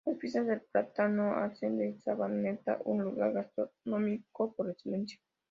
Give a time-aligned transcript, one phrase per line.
[0.03, 5.19] Las fiestas del plátano hacen de Sabaneta un lugar gastronómico por excelencia.